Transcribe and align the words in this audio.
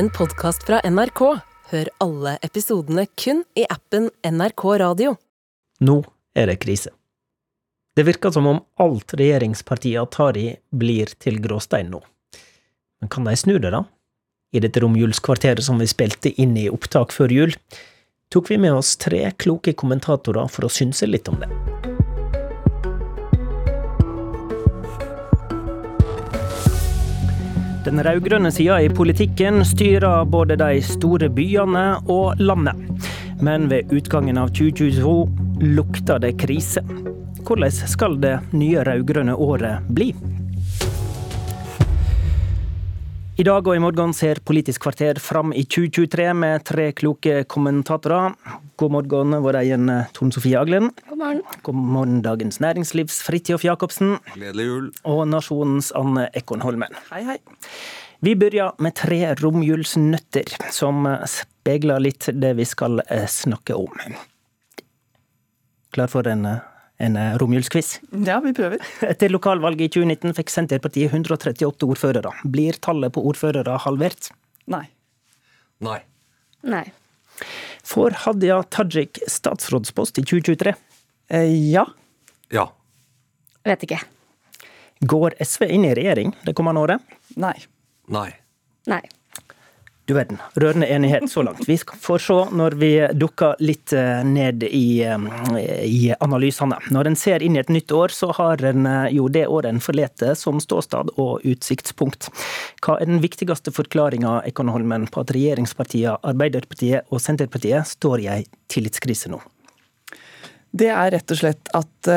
en 0.00 0.10
podkast 0.10 0.62
fra 0.64 0.80
NRK. 0.90 1.20
Hør 1.70 1.88
alle 2.00 2.38
episodene 2.46 3.02
kun 3.20 3.42
i 3.52 3.66
appen 3.68 4.06
NRK 4.24 4.64
Radio. 4.80 5.12
Nå 5.84 5.96
er 6.32 6.48
det 6.48 6.54
krise. 6.62 6.94
Det 7.96 8.06
virker 8.08 8.32
som 8.32 8.48
om 8.48 8.62
alt 8.80 9.12
regjeringspartiene 9.20 10.06
tar 10.08 10.40
i, 10.40 10.54
blir 10.72 11.12
til 11.20 11.36
gråstein 11.44 11.92
nå. 11.92 12.00
Men 13.00 13.12
kan 13.12 13.28
de 13.28 13.36
snu 13.36 13.58
det, 13.58 13.74
da? 13.76 13.84
I 14.56 14.64
dette 14.64 14.80
romjulskvarteret 14.80 15.68
som 15.68 15.76
vi 15.76 15.90
spilte 15.90 16.32
inn 16.40 16.56
i 16.56 16.70
opptak 16.72 17.12
før 17.12 17.36
jul, 17.36 17.56
tok 18.32 18.48
vi 18.54 18.62
med 18.62 18.80
oss 18.80 18.96
tre 18.96 19.26
kloke 19.36 19.76
kommentatorer 19.76 20.48
for 20.48 20.64
å 20.64 20.72
synse 20.80 21.12
litt 21.12 21.28
om 21.28 21.42
det. 21.44 21.52
Den 27.80 27.96
rød-grønne 28.04 28.50
sida 28.52 28.76
i 28.84 28.88
politikken 28.92 29.62
styrer 29.64 30.26
både 30.28 30.56
de 30.60 30.82
store 30.84 31.30
byene 31.32 31.84
og 32.12 32.36
landet. 32.36 32.76
Men 33.40 33.70
ved 33.70 33.88
utgangen 33.96 34.36
av 34.36 34.52
2022 34.52 35.14
lukter 35.78 36.20
det 36.20 36.34
krise. 36.42 36.84
Hvordan 37.40 37.72
skal 37.72 38.18
det 38.20 38.34
nye 38.52 38.84
rød-grønne 38.84 39.32
året 39.32 39.88
bli? 39.96 40.10
I 43.40 43.44
dag 43.46 43.64
og 43.64 43.72
i 43.72 43.80
morgen 43.80 44.10
ser 44.12 44.36
Politisk 44.44 44.82
kvarter 44.84 45.16
fram 45.22 45.54
i 45.56 45.62
2023 45.64 46.24
med 46.36 46.64
tre 46.68 46.90
kloke 46.92 47.38
kommentatorer. 47.48 48.34
God 48.76 48.92
morgen, 48.92 49.32
vår 49.40 49.56
egen 49.62 49.88
Tone 50.12 50.34
Sofie 50.34 50.58
Aglen. 50.60 50.90
God 51.08 51.20
morgen. 51.22 51.40
God 51.64 51.78
morgen, 51.94 52.18
Dagens 52.20 52.60
Næringslivs 52.60 53.22
Fridtjof 53.24 53.64
Jacobsen. 53.64 54.18
Gledelig 54.34 54.66
jul. 54.66 54.90
Og 55.08 55.22
Nasjonens 55.30 55.88
Anne 55.96 56.26
Ekonholmen. 56.36 56.92
Hei, 57.08 57.22
hei. 57.30 57.38
Vi 58.20 58.34
begynner 58.36 58.76
med 58.76 58.98
tre 59.00 59.22
romjulsnøtter, 59.40 60.58
som 60.68 61.08
speiler 61.24 62.04
litt 62.10 62.28
det 62.36 62.52
vi 62.60 62.68
skal 62.68 63.00
eh, 63.06 63.24
snakke 63.24 63.78
om. 63.78 64.04
Klar 65.96 66.12
for 66.12 66.28
en, 66.28 66.44
en 67.00 67.16
romjulsquiz? 67.40 67.98
Ja, 68.26 68.38
vi 68.44 68.52
prøver. 68.56 68.82
Etter 69.10 69.32
lokalvalget 69.32 69.88
i 69.88 69.92
2019 70.00 70.36
fikk 70.36 70.52
Senterpartiet 70.52 71.12
138 71.14 71.88
ordførere. 71.88 72.32
Blir 72.44 72.78
tallet 72.84 73.14
på 73.16 73.24
ordførere 73.30 73.78
halvert? 73.86 74.30
Nei. 74.70 74.84
Nei. 75.84 76.00
Nei. 76.68 76.84
Får 77.90 78.18
Hadia 78.26 78.60
Tajik 78.68 79.22
statsrådspost 79.26 80.20
i 80.20 80.24
2023? 80.28 80.74
Eh, 81.32 81.54
ja. 81.72 81.86
Ja. 82.52 82.66
Vet 83.64 83.86
ikke. 83.86 84.00
Går 85.00 85.38
SV 85.40 85.64
inn 85.72 85.86
i 85.88 85.94
regjering 85.96 86.34
det 86.44 86.54
kommende 86.58 86.84
året? 86.84 87.16
Nei. 87.40 87.56
Nei. 88.12 88.28
Nei. 88.90 89.02
Du 90.10 90.14
verden. 90.14 90.38
Rørende 90.54 90.86
enighet 90.90 91.30
så 91.30 91.42
langt. 91.42 91.68
Vi 91.68 91.76
får 91.78 92.18
se 92.18 92.36
når 92.58 92.74
vi 92.80 92.88
dukker 93.14 93.60
litt 93.62 93.92
eh, 93.94 94.24
ned 94.26 94.64
i, 94.66 95.04
eh, 95.06 95.26
i 95.86 96.00
analysene. 96.18 96.80
Når 96.90 97.10
en 97.12 97.16
ser 97.20 97.44
inn 97.46 97.54
i 97.54 97.60
et 97.60 97.68
nytt 97.70 97.92
år, 97.94 98.10
så 98.10 98.32
har 98.34 98.64
en 98.72 98.88
eh, 98.90 99.12
jo 99.14 99.28
det 99.30 99.44
året 99.46 99.70
en 99.70 99.78
forlater 99.78 100.34
som 100.34 100.58
ståstad 100.58 101.12
og 101.14 101.46
utsiktspunkt. 101.46 102.26
Hva 102.82 102.96
er 102.98 103.06
den 103.06 103.20
viktigste 103.22 103.70
forklaringa 103.70 104.40
på 104.50 105.22
at 105.22 105.30
regjeringspartiene 105.36 106.16
Arbeiderpartiet 106.26 107.06
og 107.14 107.22
Senterpartiet 107.22 107.86
står 107.86 108.24
i 108.24 108.26
ei 108.34 108.40
tillitskrise 108.66 109.30
nå? 109.30 109.38
Det 110.74 110.90
er 110.90 111.14
rett 111.14 111.30
og 111.30 111.38
slett 111.38 111.70
at 111.74 112.10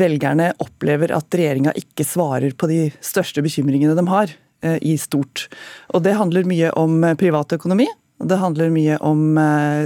velgerne 0.00 0.50
opplever 0.64 1.12
at 1.12 1.36
regjeringa 1.36 1.76
ikke 1.76 2.08
svarer 2.08 2.56
på 2.56 2.72
de 2.72 2.80
største 3.04 3.44
bekymringene 3.44 3.96
de 3.96 4.08
har 4.08 4.32
i 4.80 4.96
stort. 5.00 5.48
Og 5.92 6.02
det 6.06 6.16
handler 6.18 6.48
mye 6.48 6.72
om 6.78 7.04
privatøkonomi. 7.20 7.86
Det 8.24 8.38
handler 8.40 8.70
mye 8.72 8.96
om 9.04 9.36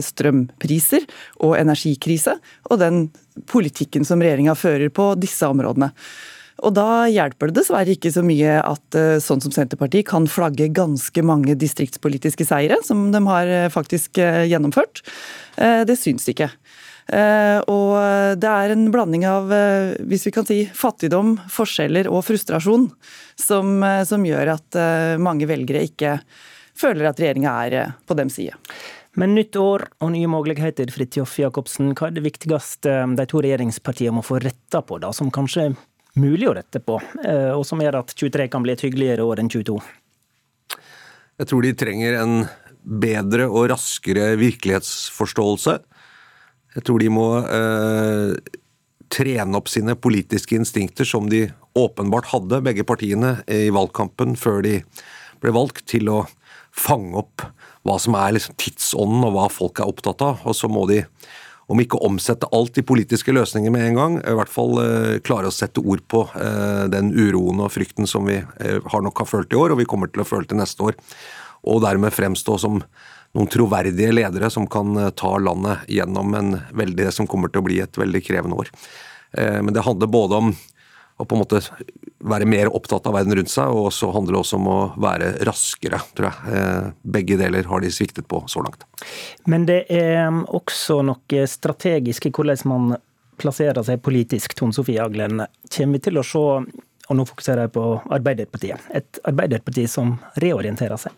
strømpriser 0.05 1.07
og 1.43 1.57
energikrise, 1.59 2.37
og 2.69 2.83
den 2.83 3.07
politikken 3.51 4.05
som 4.07 4.21
regjeringa 4.23 4.55
fører 4.59 4.93
på 4.95 5.15
disse 5.19 5.49
områdene. 5.49 5.91
Og 6.59 6.75
da 6.75 7.07
hjelper 7.07 7.51
det 7.51 7.61
dessverre 7.61 7.95
ikke 7.95 8.11
så 8.11 8.23
mye 8.27 8.57
at 8.61 8.97
sånn 9.23 9.43
som 9.45 9.53
Senterpartiet 9.55 10.09
kan 10.11 10.27
flagge 10.31 10.67
ganske 10.75 11.23
mange 11.23 11.55
distriktspolitiske 11.59 12.47
seire, 12.49 12.81
som 12.83 13.13
de 13.15 13.21
har 13.31 13.53
faktisk 13.71 14.19
gjennomført. 14.19 15.05
Det 15.57 15.97
syns 15.99 16.27
ikke. 16.31 16.51
Og 17.09 17.93
det 18.37 18.49
er 18.51 18.75
en 18.75 18.91
blanding 18.93 19.23
av, 19.25 19.49
hvis 20.05 20.27
vi 20.29 20.33
kan 20.35 20.45
si, 20.45 20.59
fattigdom, 20.77 21.39
forskjeller 21.49 22.11
og 22.13 22.21
frustrasjon 22.27 22.85
som, 23.41 23.81
som 24.05 24.27
gjør 24.29 24.53
at 24.59 24.79
mange 25.23 25.49
velgere 25.49 25.87
ikke 25.89 26.19
føler 26.79 27.09
at 27.09 27.23
regjeringa 27.23 27.55
er 27.65 27.95
på 28.05 28.17
dem 28.19 28.29
side. 28.29 28.59
Men 29.19 29.33
nytt 29.35 29.57
år 29.59 29.87
og 30.05 30.13
nye 30.15 30.29
muligheter, 30.31 30.91
Fridtjof 30.95 31.39
Jacobsen. 31.41 31.95
Hva 31.97 32.11
er 32.11 32.19
det 32.19 32.27
viktigste 32.27 33.01
de 33.19 33.27
to 33.31 33.41
regjeringspartiene 33.43 34.15
må 34.19 34.23
få 34.27 34.39
retta 34.45 34.85
på, 34.85 35.01
da, 35.03 35.11
som 35.17 35.33
kanskje 35.35 35.71
er 35.71 35.79
mulig 36.19 36.49
å 36.51 36.55
rette 36.59 36.83
på, 36.83 37.01
og 37.01 37.65
som 37.67 37.83
gjør 37.83 38.03
at 38.03 38.15
23 38.15 38.49
kan 38.53 38.65
bli 38.65 38.77
et 38.77 38.85
hyggeligere 38.85 39.27
år 39.27 39.43
enn 39.43 39.51
22? 39.51 39.79
Jeg 41.39 41.51
tror 41.51 41.67
de 41.67 41.75
trenger 41.79 42.19
en 42.19 42.37
bedre 42.83 43.47
og 43.49 43.69
raskere 43.73 44.33
virkelighetsforståelse. 44.39 45.79
Jeg 46.79 46.87
tror 46.87 47.03
de 47.03 47.11
må 47.11 47.27
eh, 47.43 48.59
trene 49.11 49.59
opp 49.59 49.71
sine 49.73 49.97
politiske 49.99 50.55
instinkter, 50.55 51.09
som 51.09 51.27
de 51.31 51.49
åpenbart 51.79 52.31
hadde, 52.31 52.63
begge 52.63 52.85
partiene, 52.87 53.41
i 53.51 53.67
valgkampen 53.75 54.37
før 54.39 54.63
de 54.63 54.77
ble 55.43 55.55
valgt, 55.55 55.89
til 55.91 56.11
å 56.13 56.21
fange 56.71 57.19
opp 57.19 57.43
hva 57.87 57.97
som 57.99 58.15
er 58.19 58.37
liksom 58.37 58.55
tidsånden 58.61 59.27
og 59.27 59.35
hva 59.35 59.49
folk 59.51 59.83
er 59.83 59.91
opptatt 59.91 60.23
av. 60.23 60.47
Og 60.47 60.55
så 60.55 60.71
må 60.71 60.85
de, 60.91 61.01
om 61.67 61.83
ikke 61.83 61.99
omsette 62.07 62.47
alt 62.55 62.79
i 62.79 62.87
politiske 62.87 63.35
løsninger 63.35 63.75
med 63.75 63.89
en 63.89 63.99
gang, 63.99 64.21
i 64.23 64.39
hvert 64.39 64.53
fall 64.53 64.79
eh, 64.85 65.19
klare 65.25 65.51
å 65.51 65.55
sette 65.55 65.83
ord 65.83 66.05
på 66.07 66.25
eh, 66.39 66.87
den 66.95 67.11
uroen 67.17 67.65
og 67.65 67.75
frykten 67.75 68.07
som 68.07 68.31
vi 68.31 68.39
eh, 68.39 68.79
har 68.79 69.05
nok 69.05 69.25
har 69.25 69.33
følt 69.35 69.51
i 69.51 69.59
år, 69.59 69.75
og 69.75 69.83
vi 69.83 69.89
kommer 69.89 70.13
til 70.13 70.23
å 70.23 70.31
føle 70.31 70.47
til 70.47 70.63
neste 70.63 70.93
år. 70.93 70.99
Og 71.67 71.83
dermed 71.83 72.15
fremstå 72.15 72.55
som 72.63 72.83
noen 73.39 73.51
troverdige 73.53 74.13
ledere 74.13 74.51
som 74.51 74.67
kan 74.71 74.97
ta 75.17 75.37
landet 75.39 75.87
gjennom 75.89 76.35
en 76.35 76.57
veldig, 76.75 77.05
det 77.07 77.15
som 77.15 77.29
kommer 77.31 77.53
til 77.53 77.63
å 77.63 77.69
bli 77.69 77.79
et 77.85 78.01
veldig 78.01 78.25
krevende 78.27 78.59
år. 78.59 78.73
Men 79.39 79.71
det 79.77 79.85
handler 79.87 80.11
både 80.11 80.43
om 80.43 80.53
å 81.19 81.27
på 81.27 81.35
en 81.35 81.43
måte 81.43 81.61
være 82.19 82.47
mer 82.47 82.71
opptatt 82.75 83.07
av 83.11 83.15
verden 83.15 83.35
rundt 83.39 83.51
seg, 83.51 83.71
og 83.75 83.91
så 83.95 84.11
handler 84.15 84.37
det 84.37 84.41
også 84.41 84.59
om 84.59 84.69
å 84.71 84.79
være 85.03 85.33
raskere, 85.47 86.01
tror 86.17 86.29
jeg. 86.31 86.93
Begge 87.03 87.39
deler 87.41 87.67
har 87.71 87.83
de 87.83 87.91
sviktet 87.95 88.29
på 88.31 88.41
så 88.51 88.63
langt. 88.65 88.87
Men 89.51 89.67
det 89.69 89.81
er 89.91 90.31
også 90.31 91.01
noe 91.07 91.47
strategisk 91.51 92.31
i 92.31 92.35
hvordan 92.35 92.63
man 92.71 92.97
plasserer 93.39 93.83
seg 93.87 94.03
politisk, 94.03 94.55
Tone 94.59 94.75
Sofie 94.75 95.03
Aglen. 95.03 95.43
Kommer 95.71 95.99
vi 95.99 96.05
til 96.09 96.19
å 96.19 96.27
se, 96.27 96.45
og 97.09 97.19
nå 97.19 97.27
fokuserer 97.29 97.67
jeg 97.67 97.75
på 97.79 97.87
Arbeiderpartiet, 98.15 98.91
et 98.95 99.23
Arbeiderparti 99.27 99.87
som 99.91 100.17
reorienterer 100.43 101.03
seg? 101.03 101.15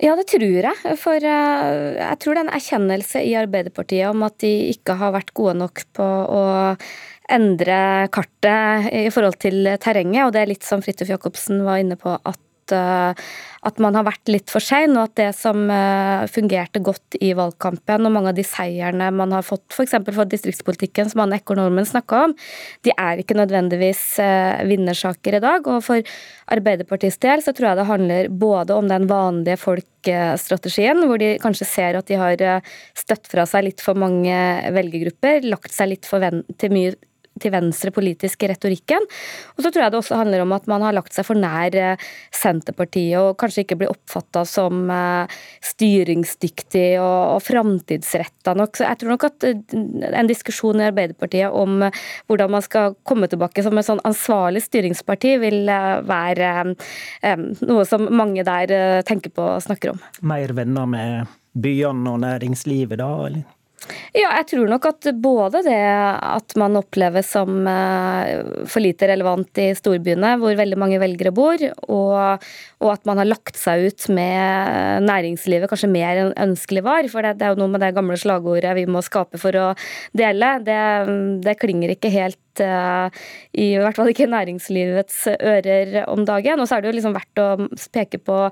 Ja, 0.00 0.14
det 0.16 0.30
tror 0.32 0.64
jeg. 0.64 0.96
For 0.96 1.20
jeg 1.20 2.18
tror 2.22 2.36
det 2.36 2.40
er 2.40 2.46
en 2.46 2.54
erkjennelse 2.56 3.20
i 3.26 3.34
Arbeiderpartiet 3.36 4.08
om 4.08 4.24
at 4.24 4.38
de 4.40 4.52
ikke 4.72 4.96
har 4.96 5.12
vært 5.12 5.34
gode 5.36 5.58
nok 5.60 5.82
på 5.96 6.06
å 6.06 6.44
endre 7.30 8.08
kartet 8.14 8.88
i 8.96 9.10
forhold 9.12 9.36
til 9.42 9.68
terrenget. 9.82 10.24
Og 10.24 10.32
det 10.34 10.40
er 10.42 10.50
litt 10.54 10.66
som 10.66 10.80
Fridtjof 10.84 11.12
Jacobsen 11.12 11.60
var 11.66 11.82
inne 11.82 12.00
på, 12.00 12.16
at 12.16 12.40
at 12.72 13.80
man 13.82 13.96
har 13.98 14.06
vært 14.06 14.30
litt 14.32 14.52
for 14.52 14.64
sein, 14.64 14.94
og 14.96 15.10
at 15.10 15.16
det 15.20 15.28
som 15.36 15.68
fungerte 16.32 16.80
godt 16.84 17.18
i 17.20 17.32
valgkampen, 17.36 18.06
og 18.06 18.14
mange 18.14 18.32
av 18.32 18.38
de 18.38 18.44
seierne 18.46 19.10
man 19.12 19.34
har 19.36 19.44
fått 19.44 19.74
f.eks. 19.74 19.98
for, 19.98 20.16
for 20.16 20.30
distriktspolitikken, 20.30 21.10
som 21.12 21.24
Anne 21.24 21.40
Ekorn-Holmen 21.40 21.88
snakka 21.88 22.22
om, 22.28 22.34
de 22.86 22.94
er 22.96 23.20
ikke 23.20 23.36
nødvendigvis 23.36 24.04
vinnersaker 24.70 25.36
i 25.36 25.42
dag. 25.44 25.68
Og 25.68 25.84
for 25.84 26.14
Arbeiderpartiets 26.50 27.20
del 27.22 27.44
så 27.44 27.54
tror 27.56 27.70
jeg 27.70 27.80
det 27.80 27.90
handler 27.90 28.32
både 28.32 28.78
om 28.80 28.88
den 28.90 29.06
vanlige 29.10 29.60
folk-strategien, 29.60 31.04
hvor 31.04 31.20
de 31.20 31.34
kanskje 31.42 31.68
ser 31.68 32.00
at 32.00 32.08
de 32.08 32.18
har 32.20 32.64
støtt 32.98 33.28
fra 33.30 33.44
seg 33.48 33.68
litt 33.68 33.84
for 33.84 33.98
mange 33.98 34.34
velgergrupper, 34.72 35.44
lagt 35.48 35.76
seg 35.76 35.94
litt 35.94 36.08
for 36.08 36.24
til 36.60 36.74
mye 36.74 36.96
til 37.40 37.54
venstre 37.54 37.92
politisk 37.94 38.44
i 38.44 38.50
retorikken. 38.52 39.06
Og 39.56 39.64
så 39.64 39.70
tror 39.70 39.84
jeg 39.84 39.94
det 39.94 40.00
også 40.00 40.20
handler 40.20 40.44
om 40.44 40.54
at 40.56 40.68
man 40.70 40.84
har 40.86 40.96
lagt 40.96 41.16
seg 41.16 41.26
for 41.26 41.38
nær 41.38 41.76
Senterpartiet 42.34 43.18
og 43.20 43.36
kanskje 43.40 43.64
ikke 43.64 43.78
blir 43.80 43.92
oppfatta 43.92 44.44
som 44.48 44.88
styringsdyktig 45.64 46.86
og, 47.00 47.36
og 47.36 47.42
framtidsretta 47.44 48.54
nok. 48.58 48.78
Så 48.78 48.86
jeg 48.86 49.00
tror 49.00 49.14
nok 49.14 49.28
at 49.28 49.48
en 49.50 50.30
diskusjon 50.30 50.80
i 50.80 50.88
Arbeiderpartiet 50.88 51.52
om 51.54 51.84
hvordan 52.30 52.54
man 52.56 52.64
skal 52.64 52.96
komme 53.06 53.28
tilbake 53.30 53.64
som 53.64 53.78
et 53.78 53.88
sånn 53.88 54.02
ansvarlig 54.08 54.64
styringsparti, 54.66 55.36
vil 55.42 55.70
være 56.08 56.52
noe 57.66 57.86
som 57.88 58.08
mange 58.14 58.44
der 58.46 59.02
tenker 59.08 59.32
på 59.34 59.46
og 59.56 59.64
snakker 59.64 59.94
om. 59.94 60.02
Mer 60.26 60.54
venner 60.56 60.88
med 60.90 61.38
byene 61.52 62.14
og 62.14 62.22
næringslivet 62.24 63.00
da, 63.00 63.10
eller? 63.26 63.48
Ja, 64.12 64.28
jeg 64.40 64.46
tror 64.50 64.68
nok 64.68 64.86
at 64.90 65.06
både 65.22 65.62
det 65.64 65.78
at 65.80 66.54
man 66.60 66.76
oppleves 66.78 67.30
som 67.32 67.62
eh, 67.70 68.42
for 68.68 68.84
lite 68.84 69.08
relevant 69.08 69.60
i 69.62 69.70
storbyene, 69.76 70.34
hvor 70.42 70.58
veldig 70.58 70.78
mange 70.80 70.98
velgere 71.00 71.32
bor, 71.34 71.62
og, 71.88 72.44
og 72.82 72.90
at 72.92 73.08
man 73.08 73.22
har 73.22 73.30
lagt 73.30 73.56
seg 73.58 73.86
ut 73.88 74.08
med 74.12 75.06
næringslivet 75.06 75.70
kanskje 75.70 75.90
mer 75.92 76.20
enn 76.24 76.34
ønskelig 76.50 76.84
var. 76.84 77.08
For 77.12 77.24
det, 77.24 77.38
det, 77.40 77.48
er 77.48 77.54
jo 77.54 77.62
noe 77.62 77.72
med 77.72 77.84
det 77.84 77.94
gamle 77.96 78.18
slagordet 78.20 78.74
'vi 78.76 78.84
må 78.90 79.02
skape 79.06 79.40
for 79.40 79.56
å 79.56 79.70
dele'. 80.16 80.52
Det, 80.66 80.82
det 81.46 81.56
klinger 81.62 81.94
ikke 81.94 82.12
helt 82.12 82.62
uh, 82.64 83.08
i 83.56 83.72
hvert 83.80 83.96
fall 83.96 84.12
ikke 84.12 84.28
næringslivets 84.30 85.24
ører 85.38 86.04
om 86.10 86.26
dagen. 86.28 86.60
Og 86.60 86.68
så 86.68 86.76
er 86.76 86.84
det 86.84 86.92
jo 86.92 86.98
liksom 86.98 87.16
verdt 87.16 87.42
å 87.42 87.48
peke 87.94 88.20
på 88.20 88.42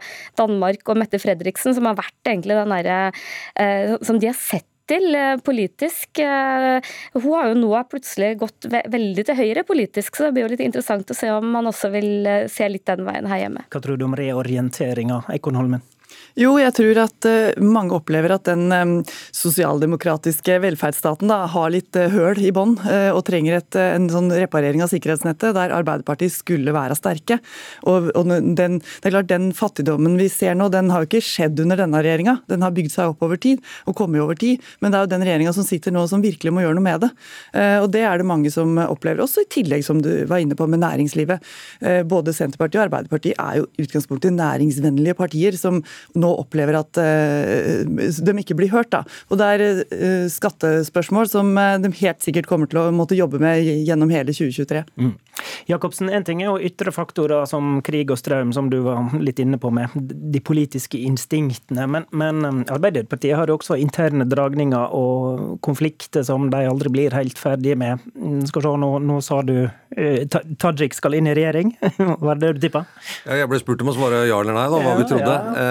Danmark 0.41 0.89
og 0.89 1.03
Mette 1.05 1.21
Fredriksen, 1.21 1.77
som 1.77 1.91
har 1.91 2.01
vært 2.01 2.33
egentlig 2.33 2.57
den 2.59 2.77
derre 2.79 2.99
uh, 3.13 3.97
Som 4.01 4.23
de 4.23 4.33
har 4.33 4.39
sett 4.39 4.69
til 4.89 5.15
eh, 5.17 5.37
politisk. 5.45 6.23
Eh, 6.23 6.95
hun 7.19 7.29
har 7.35 7.51
jo 7.51 7.59
nå 7.59 7.73
plutselig 7.91 8.35
gått 8.43 8.69
veldig 8.73 9.27
til 9.29 9.39
høyre 9.39 9.65
politisk, 9.69 10.17
så 10.17 10.29
det 10.29 10.37
blir 10.37 10.47
jo 10.47 10.53
litt 10.55 10.65
interessant 10.65 11.11
å 11.11 11.17
se 11.17 11.31
om 11.35 11.53
man 11.59 11.71
også 11.71 11.93
vil 11.95 12.11
eh, 12.27 12.49
se 12.53 12.69
litt 12.71 12.87
den 12.89 13.05
veien 13.09 13.29
her 13.31 13.45
hjemme. 13.45 13.67
Hva 13.73 13.85
tror 13.85 14.01
du 14.01 14.09
om 14.09 14.17
reorienteringa, 14.19 15.23
Eikon 15.35 15.59
Holmen? 15.61 15.85
Jo, 16.37 16.53
jeg 16.61 16.75
tror 16.77 16.99
at 17.07 17.27
uh, 17.29 17.63
mange 17.65 17.95
opplever 17.97 18.35
at 18.35 18.45
den 18.49 18.69
um, 18.71 18.93
sosialdemokratiske 19.35 20.59
velferdsstaten 20.63 21.31
da, 21.31 21.41
har 21.51 21.73
litt 21.73 21.97
uh, 21.97 22.09
høl 22.13 22.41
i 22.43 22.53
bånn 22.55 22.77
og 22.79 23.21
trenger 23.27 23.59
et, 23.59 23.77
en 23.79 24.09
sånn 24.11 24.29
reparering 24.33 24.83
av 24.85 24.91
sikkerhetsnettet 24.93 25.55
der 25.57 25.73
Arbeiderpartiet 25.75 26.35
skulle 26.35 26.73
være 26.75 26.97
sterke. 26.99 27.39
Og, 27.89 28.11
og 28.19 28.29
den, 28.29 28.79
det 28.81 29.09
er 29.09 29.15
klart, 29.15 29.31
den 29.31 29.51
fattigdommen 29.57 30.17
vi 30.21 30.29
ser 30.33 30.57
nå, 30.59 30.69
den 30.73 30.91
har 30.93 31.03
jo 31.03 31.09
ikke 31.09 31.25
skjedd 31.25 31.61
under 31.63 31.81
denne 31.81 32.03
regjeringa. 32.05 32.39
Den 32.51 32.65
har 32.65 32.75
bygd 32.77 32.93
seg 32.95 33.13
opp 33.13 33.25
over 33.25 33.41
tid 33.41 33.63
og 33.89 33.97
kommet 33.99 34.23
over 34.23 34.39
tid. 34.39 34.65
Men 34.83 34.93
det 34.93 35.01
er 35.01 35.07
jo 35.07 35.13
den 35.15 35.27
regjeringa 35.27 35.55
som 35.57 35.67
sitter 35.67 35.95
nå 35.95 36.05
som 36.11 36.25
virkelig 36.25 36.53
må 36.55 36.65
gjøre 36.65 36.79
noe 36.79 36.87
med 36.87 37.05
det. 37.05 37.11
Og 37.83 37.89
det 37.95 38.05
er 38.07 38.21
det 38.21 38.29
mange 38.29 38.53
som 38.55 38.79
opplever. 38.85 39.23
Også 39.25 39.45
i 39.45 39.51
tillegg, 39.59 39.85
som 39.87 40.03
du 40.05 40.11
var 40.31 40.43
inne 40.43 40.57
på, 40.59 40.69
med 40.71 40.83
næringslivet. 40.85 41.45
Både 42.11 42.35
Senterpartiet 42.37 42.81
og 42.81 42.87
Arbeiderpartiet 42.89 43.39
er 43.39 43.61
jo 43.61 43.69
utgangspunktet 43.85 44.37
næringsvennlige 44.37 45.17
partier 45.19 45.59
som 45.59 45.83
nå 46.19 46.31
opplever 46.43 46.79
at 46.79 46.99
eh, 47.03 47.85
de 47.87 48.35
ikke 48.43 48.57
blir 48.59 48.73
hørt. 48.73 48.91
Da. 48.95 49.05
Og 49.31 49.41
Det 49.41 49.49
er 49.55 49.65
eh, 49.69 50.27
skattespørsmål 50.33 51.31
som 51.31 51.53
eh, 51.59 51.77
de 51.83 51.93
helt 52.03 52.25
sikkert 52.25 52.49
kommer 52.51 52.71
til 52.71 52.83
å 52.83 52.89
måtte 52.95 53.19
jobbe 53.19 53.41
med 53.43 53.63
gjennom 53.65 54.13
hele 54.13 54.35
2023. 54.35 54.85
Mm. 54.99 55.15
Jacobsen, 55.71 56.11
En 56.11 56.27
ting 56.27 56.43
er 56.43 56.51
jo 56.51 56.71
ytre 56.71 56.93
faktorer 56.95 57.47
som 57.49 57.79
krig 57.87 58.11
og 58.11 58.19
strøm, 58.21 58.53
som 58.57 58.71
du 58.73 58.81
var 58.87 59.15
litt 59.23 59.39
inne 59.43 59.61
på 59.61 59.71
med 59.75 59.95
de 59.95 60.43
politiske 60.43 60.99
instinktene. 60.99 61.87
Men, 61.87 62.09
men 62.11 62.65
Arbeiderpartiet 62.69 63.37
har 63.39 63.51
jo 63.51 63.59
også 63.59 63.79
interne 63.79 64.27
dragninger 64.29 64.95
og 64.97 65.59
konflikter 65.65 66.27
som 66.27 66.49
de 66.53 66.65
aldri 66.69 66.93
blir 66.93 67.17
helt 67.17 67.39
ferdige 67.39 67.79
med. 67.79 68.03
Mm, 68.19 68.43
skal 68.51 68.67
se, 68.67 68.75
nå, 68.83 68.93
nå 69.05 69.21
sa 69.25 69.43
du 69.47 69.69
Tajik 70.61 70.97
skal 70.97 71.19
inn 71.19 71.29
i 71.31 71.35
regjering, 71.37 71.75
Hva 72.21 72.33
er 72.35 72.41
det 72.41 72.55
du 72.57 72.65
tippa? 72.67 72.85
Ja, 73.27 73.43
jeg 73.43 73.51
ble 73.51 73.61
spurt 73.63 73.85
om 73.85 73.93
å 73.93 73.97
svare 73.97 74.25
ja 74.29 74.41
eller 74.41 74.57
nei, 74.57 74.67
da, 74.71 74.81
hva 74.81 74.95
ja, 74.95 74.99
vi 74.99 75.07
trodde. 75.11 75.37
Ja. 75.37 75.69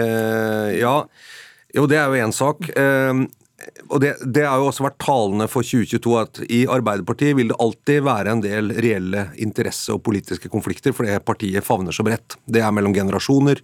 Eh, 0.00 0.68
ja, 0.80 0.98
jo 1.74 1.88
det 1.90 1.98
er 2.00 2.10
jo 2.10 2.26
én 2.26 2.34
sak. 2.34 2.68
Eh, 2.70 3.24
og 3.88 4.00
det, 4.02 4.14
det 4.34 4.44
har 4.44 4.60
jo 4.60 4.68
også 4.68 4.84
vært 4.86 5.00
talende 5.02 5.46
for 5.50 5.66
2022 5.66 6.16
at 6.20 6.40
i 6.52 6.64
Arbeiderpartiet 6.70 7.36
vil 7.38 7.52
det 7.52 7.60
alltid 7.62 8.04
være 8.04 8.34
en 8.34 8.44
del 8.44 8.74
reelle 8.84 9.28
interesse- 9.40 9.94
og 9.94 10.02
politiske 10.04 10.50
konflikter, 10.52 10.96
fordi 10.96 11.16
partiet 11.24 11.66
favner 11.66 11.94
så 11.94 12.04
bredt. 12.06 12.38
Det 12.44 12.62
er 12.64 12.74
mellom 12.74 12.94
generasjoner, 12.96 13.62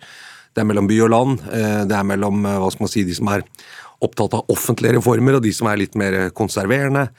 det 0.50 0.62
er 0.62 0.66
mellom 0.66 0.88
by 0.90 0.98
og 1.06 1.12
land, 1.12 1.44
eh, 1.52 1.82
det 1.88 1.96
er 1.96 2.08
mellom 2.08 2.42
hva 2.46 2.72
skal 2.72 2.86
man 2.86 2.92
si, 2.92 3.04
de 3.06 3.16
som 3.16 3.30
er 3.32 3.44
opptatt 4.00 4.34
av 4.38 4.48
offentlige 4.52 4.96
reformer, 4.96 5.36
og 5.36 5.44
de 5.44 5.52
som 5.52 5.68
er 5.68 5.82
litt 5.82 5.96
mer 5.98 6.30
konserverende. 6.36 7.10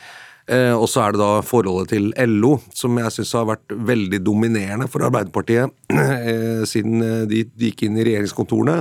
Og 0.50 0.88
så 0.90 1.04
er 1.04 1.14
det 1.14 1.22
da 1.22 1.44
forholdet 1.46 1.92
til 1.94 2.08
LO, 2.28 2.56
som 2.76 2.98
jeg 3.00 3.14
syns 3.14 3.34
har 3.38 3.46
vært 3.48 3.76
veldig 3.92 4.20
dominerende 4.26 4.88
for 4.92 5.06
Arbeiderpartiet 5.06 5.70
siden 6.72 7.28
de 7.30 7.44
gikk 7.62 7.86
inn 7.86 8.00
i 8.02 8.08
regjeringskontorene. 8.10 8.80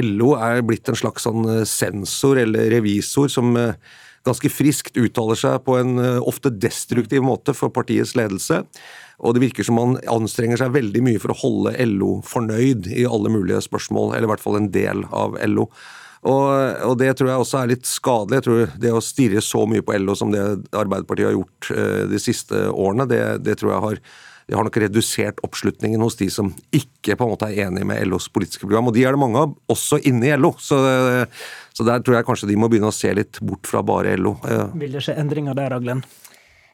LO 0.00 0.32
er 0.40 0.62
blitt 0.64 0.88
en 0.88 0.98
slags 0.98 1.26
sånn 1.26 1.44
eh, 1.50 1.66
sensor 1.68 2.40
eller 2.40 2.70
revisor 2.72 3.30
som 3.32 3.52
eh, 3.58 3.76
ganske 4.26 4.50
friskt 4.52 4.96
uttaler 4.96 5.38
seg 5.38 5.62
på 5.66 5.76
en 5.80 5.98
eh, 6.00 6.20
ofte 6.22 6.52
destruktiv 6.54 7.24
måte 7.26 7.54
for 7.56 7.72
partiets 7.74 8.14
ledelse. 8.18 8.62
Og 9.22 9.36
det 9.36 9.44
virker 9.44 9.66
som 9.66 9.78
man 9.78 9.98
anstrenger 10.10 10.62
seg 10.62 10.74
veldig 10.74 11.02
mye 11.04 11.22
for 11.22 11.34
å 11.34 11.40
holde 11.42 11.74
LO 11.90 12.14
fornøyd 12.26 12.88
i 12.90 13.04
alle 13.06 13.32
mulige 13.32 13.60
spørsmål, 13.68 14.14
eller 14.14 14.30
i 14.30 14.32
hvert 14.32 14.44
fall 14.44 14.58
en 14.58 14.72
del 14.74 15.04
av 15.12 15.36
LO. 15.46 15.68
Og, 16.22 16.48
og, 16.86 16.92
det 17.00 17.10
tror 17.18 17.32
jeg 17.32 17.44
også 17.44 17.60
er 17.60 17.70
litt 17.72 17.88
skadelig. 17.88 18.38
Jeg 18.38 18.46
tror 18.46 18.74
Det 18.84 18.92
å 18.94 19.02
stirre 19.02 19.42
så 19.42 19.64
mye 19.66 19.82
på 19.82 19.96
LO 19.98 20.14
som 20.18 20.30
det 20.30 20.42
Arbeiderpartiet 20.70 21.32
har 21.32 21.34
gjort 21.34 21.72
de 22.12 22.20
siste 22.22 22.68
årene, 22.70 23.08
det, 23.10 23.22
det 23.42 23.58
tror 23.58 23.74
jeg 23.74 23.86
har 23.86 24.04
det 24.46 24.56
har 24.58 24.66
nok 24.66 24.76
redusert 24.82 25.38
oppslutningen 25.46 26.02
hos 26.02 26.18
de 26.18 26.26
som 26.32 26.50
ikke 26.74 27.14
på 27.16 27.26
en 27.26 27.30
måte 27.32 27.48
er 27.48 27.68
enig 27.68 27.84
med 27.88 28.02
LOs 28.10 28.26
politiske 28.32 28.66
program. 28.66 28.90
Og 28.90 28.96
de 28.96 29.04
er 29.06 29.14
det 29.14 29.20
mange 29.22 29.44
av, 29.46 29.54
også 29.72 30.00
inne 30.08 30.28
i 30.28 30.34
LO. 30.36 30.50
Så, 30.60 30.76
så 31.72 31.86
der 31.88 32.02
tror 32.02 32.18
jeg 32.18 32.26
kanskje 32.28 32.50
de 32.50 32.58
må 32.60 32.68
begynne 32.68 32.90
å 32.90 32.96
se 32.96 33.12
litt 33.16 33.40
bort 33.40 33.70
fra 33.70 33.84
bare 33.86 34.16
LO. 34.20 34.34
Vil 34.76 34.98
det 34.98 35.04
skje 35.06 35.16
endringer 35.22 35.56
der, 35.56 35.76
Aglen? 35.78 36.02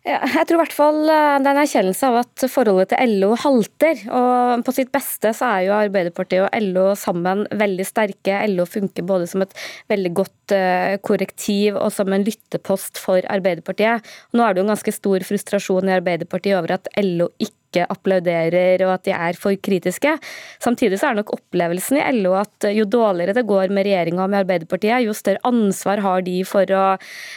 Jeg 0.08 0.46
tror 0.48 0.56
i 0.56 0.60
hvert 0.62 0.72
fall 0.72 0.98
eh, 1.04 1.34
det 1.42 1.50
er 1.50 1.52
en 1.52 1.60
erkjennelse 1.60 2.08
av 2.08 2.14
at 2.22 2.44
forholdet 2.48 2.94
til 2.94 3.10
LO 3.20 3.34
halter. 3.36 4.00
og 4.08 4.62
På 4.64 4.72
sitt 4.72 4.88
beste 4.94 5.34
så 5.36 5.50
er 5.50 5.66
jo 5.66 5.74
Arbeiderpartiet 5.76 6.46
og 6.46 6.64
LO 6.64 6.86
sammen 6.96 7.44
veldig 7.52 7.84
sterke. 7.84 8.38
LO 8.54 8.64
funker 8.68 9.04
både 9.04 9.28
som 9.28 9.44
et 9.44 9.52
veldig 9.92 10.14
godt 10.16 10.56
eh, 10.56 10.96
korrektiv 11.04 11.76
og 11.76 11.92
som 11.92 12.12
en 12.14 12.24
lyttepost 12.24 13.00
for 13.02 13.20
Arbeiderpartiet. 13.28 14.06
Nå 14.32 14.44
er 14.46 14.56
det 14.56 14.62
jo 14.62 14.68
en 14.68 14.74
ganske 14.74 14.96
stor 14.96 15.28
frustrasjon 15.28 15.92
i 15.92 15.96
Arbeiderpartiet 15.98 16.56
over 16.56 16.78
at 16.78 16.88
LO 17.04 17.28
ikke 17.36 17.67
ikke 17.68 17.86
applauderer 17.92 18.82
og 18.86 18.94
at 18.96 19.04
de 19.06 19.14
er 19.14 19.38
for 19.38 19.56
kritiske. 19.62 20.14
Samtidig 20.62 20.98
så 21.00 21.10
er 21.10 21.18
nok 21.20 21.32
opplevelsen 21.36 22.00
i 22.00 22.06
LO 22.18 22.34
at 22.40 22.68
jo 22.74 22.86
dårligere 22.88 23.36
det 23.36 23.46
går 23.48 23.72
med 23.74 23.86
regjeringa 23.86 24.24
og 24.24 24.32
med 24.32 24.42
Arbeiderpartiet, 24.42 25.04
jo 25.04 25.16
større 25.16 25.42
ansvar 25.48 26.02
har 26.04 26.24
de 26.26 26.40
for 26.48 26.72
å, 26.74 26.86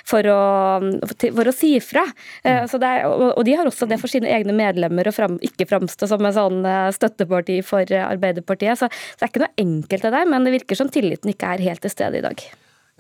for 0.08 0.32
å, 0.32 0.40
for 1.12 1.52
å 1.52 1.56
si 1.56 1.74
fra. 1.84 2.06
Eh, 2.48 2.64
er, 2.64 3.06
og 3.06 3.44
de 3.48 3.58
har 3.60 3.68
også 3.68 3.90
det 3.90 4.00
for 4.02 4.12
sine 4.12 4.32
egne 4.32 4.56
medlemmer 4.56 5.10
å 5.10 5.16
fram, 5.16 5.38
ikke 5.44 5.70
framstå 5.70 6.10
som 6.12 6.26
en 6.26 6.38
sånn 6.38 6.66
eh, 6.66 6.90
støtteparti 6.96 7.62
for 7.68 7.96
Arbeiderpartiet. 8.02 8.80
Så, 8.80 8.90
så 8.90 9.22
det 9.22 9.28
er 9.28 9.34
ikke 9.34 9.46
noe 9.46 9.66
enkelt 9.68 10.08
det 10.08 10.16
der, 10.18 10.34
men 10.34 10.48
det 10.48 10.58
virker 10.60 10.80
som 10.80 10.92
tilliten 10.92 11.34
ikke 11.34 11.56
er 11.56 11.70
helt 11.70 11.84
til 11.84 11.94
stede 11.94 12.22
i 12.22 12.26
dag. 12.26 12.52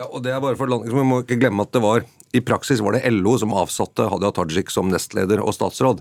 Ja, 0.01 0.07
og 0.09 0.24
det 0.25 0.33
er 0.33 0.42
bare 0.42 0.57
for 0.57 0.71
liksom, 0.71 0.98
Vi 0.98 1.06
må 1.06 1.21
ikke 1.21 1.38
glemme 1.42 1.68
at 1.68 1.75
det 1.75 1.83
var 1.83 2.07
i 2.31 2.39
praksis 2.39 2.80
var 2.80 2.95
det 2.95 3.09
LO 3.12 3.33
som 3.36 3.51
avsatte 3.59 4.06
Hadia 4.07 4.30
Tajik 4.31 4.69
som 4.71 4.88
nestleder 4.88 5.42
og 5.44 5.51
statsråd. 5.51 6.00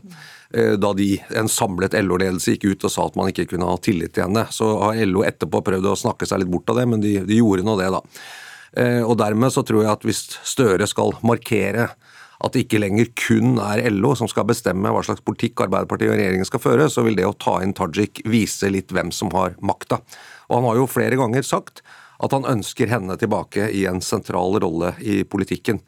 Eh, 0.55 0.77
da 0.79 0.93
de, 0.95 1.09
en 1.35 1.51
samlet 1.51 1.97
LO-ledelse 1.99 2.55
gikk 2.55 2.69
ut 2.71 2.87
og 2.87 2.93
sa 2.95 3.07
at 3.09 3.19
man 3.19 3.33
ikke 3.33 3.49
kunne 3.51 3.67
ha 3.67 3.75
tillit 3.83 4.15
til 4.15 4.29
henne. 4.29 4.45
Så 4.55 4.69
har 4.79 5.01
LO 5.11 5.25
etterpå 5.27 5.59
prøvd 5.67 5.89
å 5.91 5.97
snakke 5.99 6.29
seg 6.31 6.45
litt 6.45 6.53
bort 6.53 6.71
av 6.71 6.79
det, 6.79 6.87
men 6.87 7.03
de, 7.03 7.17
de 7.27 7.41
gjorde 7.41 7.67
nå 7.67 7.75
det, 7.81 7.91
da. 7.97 8.03
Eh, 8.79 9.03
og 9.03 9.19
dermed 9.19 9.51
så 9.51 9.67
tror 9.67 9.83
jeg 9.83 9.91
at 9.91 10.07
hvis 10.07 10.23
Støre 10.47 10.87
skal 10.87 11.17
markere 11.27 11.89
at 12.41 12.55
det 12.55 12.63
ikke 12.69 12.81
lenger 12.81 13.11
kun 13.19 13.59
er 13.67 13.83
LO 13.91 14.15
som 14.17 14.31
skal 14.31 14.47
bestemme 14.49 14.95
hva 14.95 15.03
slags 15.05 15.27
politikk 15.27 15.67
Arbeiderpartiet 15.67 16.13
og 16.13 16.21
regjeringen 16.21 16.47
skal 16.47 16.63
føre, 16.63 16.87
så 16.95 17.03
vil 17.05 17.19
det 17.19 17.27
å 17.27 17.35
ta 17.35 17.59
inn 17.65 17.75
Tajik 17.75 18.23
vise 18.31 18.71
litt 18.71 18.95
hvem 18.95 19.11
som 19.11 19.35
har 19.35 19.59
makta. 19.59 19.99
Og 20.47 20.61
han 20.61 20.71
har 20.71 20.79
jo 20.79 20.93
flere 20.95 21.19
ganger 21.19 21.43
sagt 21.43 21.83
at 22.21 22.37
han 22.37 22.49
ønsker 22.49 22.91
henne 22.93 23.17
tilbake 23.21 23.71
i 23.73 23.87
en 23.89 24.01
sentral 24.05 24.59
rolle 24.61 24.95
i 25.01 25.23
politikken. 25.25 25.81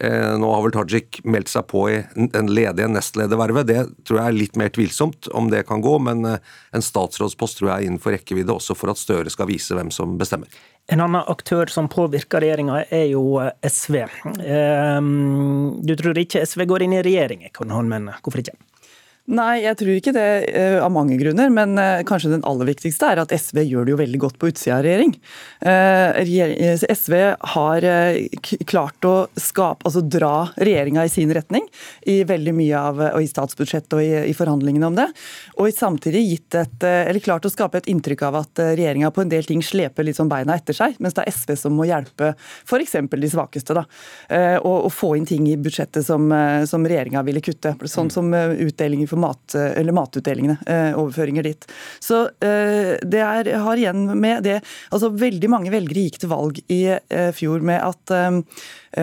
Eh, 0.00 0.38
nå 0.38 0.48
har 0.52 0.62
vel 0.64 0.74
Tajik 0.74 1.22
meldt 1.24 1.48
seg 1.48 1.64
på 1.70 1.86
i 1.88 2.00
den 2.14 2.50
ledige 2.52 2.88
nestledervervet. 2.92 3.68
Det 3.68 3.78
tror 4.04 4.20
jeg 4.20 4.28
er 4.28 4.36
litt 4.36 4.58
mer 4.60 4.72
tvilsomt 4.74 5.30
om 5.36 5.48
det 5.52 5.62
kan 5.68 5.80
gå, 5.84 5.94
men 6.04 6.24
eh, 6.28 6.52
en 6.76 6.84
statsrådspost 6.84 7.60
tror 7.60 7.70
jeg 7.70 7.76
er 7.76 7.88
innenfor 7.88 8.12
rekkevidde 8.12 8.52
også 8.52 8.76
for 8.76 8.92
at 8.92 9.00
Støre 9.00 9.32
skal 9.32 9.48
vise 9.48 9.76
hvem 9.76 9.92
som 9.94 10.18
bestemmer. 10.20 10.52
En 10.92 11.00
annen 11.02 11.24
aktør 11.24 11.72
som 11.72 11.88
påvirker 11.90 12.44
regjeringa, 12.44 12.82
er 12.92 13.08
jo 13.14 13.38
eh, 13.40 13.54
SV. 13.64 14.02
Du 15.86 15.96
tror 15.96 16.20
ikke 16.20 16.44
SV 16.44 16.66
går 16.68 16.84
inn 16.86 16.98
i 16.98 17.04
regjering, 17.06 17.48
men 17.88 18.12
hvorfor 18.20 18.44
ikke? 18.44 18.56
Nei, 19.26 19.64
jeg 19.64 19.74
tror 19.80 19.90
ikke 19.90 20.12
det 20.14 20.26
uh, 20.54 20.84
av 20.84 20.92
mange 20.94 21.16
grunner. 21.18 21.50
Men 21.50 21.74
uh, 21.80 22.04
kanskje 22.06 22.30
den 22.30 22.44
aller 22.46 22.68
viktigste 22.68 23.08
er 23.10 23.18
at 23.18 23.32
SV 23.34 23.64
gjør 23.64 23.86
det 23.86 23.94
jo 23.94 23.98
veldig 23.98 24.20
godt 24.22 24.36
på 24.38 24.52
utsida 24.52 24.76
av 24.78 24.84
regjering. 24.86 25.16
Uh, 25.66 26.86
SV 26.94 27.16
har 27.56 27.86
klart 28.70 29.08
å 29.08 29.14
skape, 29.40 29.82
altså 29.88 30.04
dra 30.06 30.46
regjeringa 30.54 31.06
i 31.06 31.10
sin 31.10 31.32
retning 31.34 31.66
i 32.06 32.20
veldig 32.26 32.54
mye 32.54 32.82
av, 32.90 33.02
og 33.16 33.24
i 33.24 33.30
statsbudsjettet 33.30 33.96
og 33.98 34.04
i, 34.04 34.12
i, 34.30 34.34
forhandlingene 34.36 34.90
om 34.92 34.98
det. 34.98 35.08
Og 35.58 35.74
samtidig 35.74 36.22
gitt 36.28 36.58
et, 36.60 36.86
eller 36.86 37.22
klart 37.24 37.48
å 37.48 37.52
skape 37.52 37.80
et 37.82 37.90
inntrykk 37.90 38.22
av 38.28 38.38
at 38.44 38.62
regjeringa 38.62 39.10
på 39.14 39.24
en 39.24 39.32
del 39.32 39.46
ting 39.48 39.64
sleper 39.64 40.06
litt 40.06 40.18
sånn 40.20 40.30
beina 40.30 40.54
etter 40.54 40.76
seg, 40.76 40.94
mens 41.02 41.16
det 41.18 41.24
er 41.24 41.34
SV 41.34 41.56
som 41.64 41.74
må 41.74 41.88
hjelpe 41.88 42.32
f.eks. 42.38 42.94
de 43.10 43.32
svakeste. 43.32 43.74
da, 43.74 43.86
og, 44.60 44.86
og, 44.86 44.90
få 44.94 45.14
inn 45.18 45.26
ting 45.28 45.48
i 45.50 45.56
budsjettet 45.60 46.06
som, 46.06 46.30
som 46.68 46.86
regjeringa 46.86 47.24
ville 47.26 47.42
kutte. 47.44 47.74
Sånn 47.90 48.12
som 48.12 48.30
utdelinger 48.32 49.08
i 49.08 49.15
for 49.16 49.24
mat, 49.24 49.56
eller 49.56 49.96
matutdelingene. 49.96 50.58
Overføringer 50.96 51.46
dit. 51.46 51.66
Så 52.02 52.26
det 52.40 53.22
er, 53.22 53.48
har 53.62 53.80
igjen 53.80 54.06
med 54.18 54.44
det 54.46 54.58
altså 54.92 55.12
Veldig 55.16 55.48
mange 55.50 55.72
velgere 55.72 56.04
gikk 56.06 56.18
til 56.20 56.30
valg 56.30 56.58
i 56.72 56.82
fjor 57.36 57.62
med 57.64 57.80
at 57.80 58.12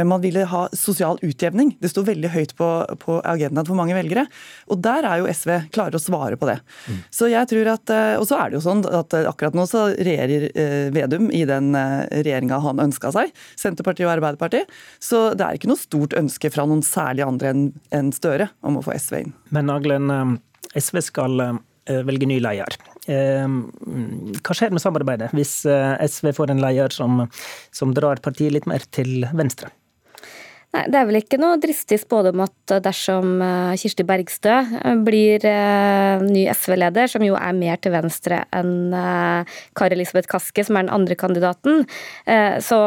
man 0.06 0.22
ville 0.24 0.46
ha 0.50 0.62
sosial 0.78 1.20
utjevning. 1.22 1.74
Det 1.82 1.92
sto 1.92 2.04
veldig 2.06 2.32
høyt 2.34 2.54
på, 2.58 2.68
på 3.02 3.18
agendaen 3.30 3.68
for 3.68 3.78
mange 3.78 3.96
velgere. 3.98 4.26
Og 4.74 4.80
der 4.84 5.06
er 5.06 5.22
jo 5.22 5.30
SV 5.30 5.52
klare 5.74 6.00
å 6.00 6.02
svare 6.02 6.38
på 6.40 6.50
det. 6.50 6.58
Mm. 6.88 7.02
Så 7.14 7.30
jeg 7.32 7.50
tror 7.52 7.72
at, 7.76 7.94
Og 8.22 8.26
så 8.30 8.40
er 8.40 8.52
det 8.52 8.60
jo 8.60 8.64
sånn 8.66 8.84
at 8.90 9.14
akkurat 9.24 9.58
nå 9.58 9.66
så 9.70 9.86
regjerer 9.94 10.50
Vedum 10.96 11.30
i 11.34 11.44
den 11.50 11.74
regjeringa 11.74 12.62
han 12.64 12.82
ønska 12.84 13.14
seg. 13.16 13.34
Senterpartiet 13.60 14.08
og 14.08 14.16
Arbeiderpartiet. 14.16 14.72
Så 15.04 15.26
det 15.38 15.46
er 15.46 15.60
ikke 15.60 15.72
noe 15.72 15.82
stort 15.82 16.18
ønske 16.18 16.52
fra 16.54 16.68
noen 16.70 16.84
særlig 16.86 17.26
andre 17.28 17.54
enn 17.54 18.12
Støre 18.14 18.50
om 18.62 18.78
å 18.78 18.84
få 18.86 18.94
SV 18.98 19.20
inn. 19.20 19.34
Men 19.54 19.70
Aglen, 19.74 20.03
eh, 20.12 20.34
SV 20.80 21.02
skal 21.06 21.46
eh, 21.46 22.02
velge 22.08 22.30
ny 22.30 22.40
leder. 22.44 22.78
Eh, 23.12 23.48
hva 24.40 24.58
skjer 24.58 24.74
med 24.74 24.84
samarbeidet 24.84 25.34
hvis 25.36 25.62
SV 25.68 26.32
får 26.38 26.54
en 26.54 26.64
leder 26.64 26.94
som, 26.96 27.26
som 27.76 27.96
drar 27.96 28.24
partiet 28.24 28.56
litt 28.56 28.70
mer 28.70 28.86
til 28.96 29.28
venstre? 29.36 29.72
Nei, 30.74 30.86
Det 30.90 31.00
er 31.00 31.06
vel 31.10 31.20
ikke 31.20 31.40
noe 31.42 31.60
dristig 31.62 32.00
spådom 32.02 32.42
at 32.46 32.74
dersom 32.86 33.38
Kirsti 33.78 34.06
Bergstø 34.08 34.56
blir 35.06 35.46
ny 36.24 36.48
SV-leder, 36.50 37.12
som 37.12 37.26
jo 37.26 37.38
er 37.38 37.54
mer 37.58 37.78
til 37.78 37.94
venstre 37.94 38.42
enn 38.56 38.90
Kari 39.78 39.98
Elisabeth 39.98 40.32
Kaski, 40.32 40.66
som 40.66 40.80
er 40.80 40.88
den 40.88 40.96
andre 40.96 41.18
kandidaten, 41.20 41.86
så 42.66 42.82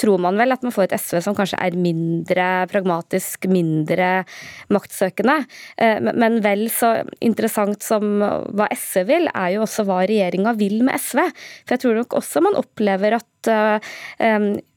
tror 0.00 0.20
man 0.22 0.38
vel 0.40 0.54
at 0.54 0.64
man 0.64 0.74
får 0.74 0.88
et 0.88 0.96
SV 1.00 1.20
som 1.24 1.36
kanskje 1.36 1.60
er 1.60 1.76
mindre 1.78 2.46
pragmatisk, 2.70 3.46
mindre 3.52 4.24
maktsøkende. 4.72 5.40
Eh, 5.80 6.00
men 6.00 6.40
vel 6.44 6.66
så 6.72 6.94
interessant 7.24 7.84
som 7.84 8.20
hva 8.20 8.68
SV 8.74 9.04
vil, 9.10 9.28
er 9.32 9.56
jo 9.56 9.64
også 9.66 9.86
hva 9.88 10.02
regjeringa 10.08 10.54
vil 10.60 10.80
med 10.86 10.96
SV. 11.00 11.26
For 11.64 11.76
jeg 11.76 11.84
tror 11.84 12.00
nok 12.00 12.20
også 12.20 12.44
man 12.44 12.58
opplever 12.60 13.20
at 13.20 13.26
eh, 13.48 13.78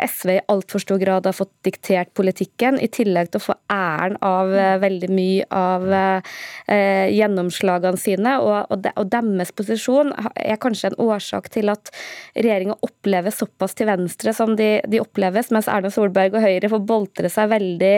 SV 0.08 0.32
i 0.36 0.44
altfor 0.52 0.84
stor 0.84 1.02
grad 1.02 1.28
har 1.28 1.36
fått 1.36 1.52
diktert 1.66 2.14
politikken, 2.16 2.80
i 2.80 2.88
tillegg 2.88 3.32
til 3.32 3.42
å 3.42 3.46
få 3.48 3.58
æren 3.74 4.16
av 4.24 4.54
eh, 4.54 4.78
veldig 4.84 5.10
mye 5.14 5.48
av 5.54 5.90
gjennomslagene 7.14 8.00
sine. 8.00 8.38
Og, 8.40 8.86
deres 9.12 9.52
posisjon 9.56 10.14
er 10.40 10.60
kanskje 10.62 10.92
en 10.92 11.02
årsak 11.04 11.50
til 11.54 11.72
at 11.74 11.92
regjeringa 12.38 12.78
opplever 12.86 13.34
såpass 13.34 13.76
til 13.78 13.90
venstre 13.90 14.34
som 14.36 14.56
de, 14.60 14.78
de 14.88 15.02
oppleves, 15.04 15.52
mens 15.54 15.70
Erna 15.72 15.92
Solberg 15.94 16.38
og 16.38 16.46
Høyre 16.46 16.72
får 16.72 16.88
boltre 16.88 17.32
seg 17.34 17.52
veldig 17.54 17.94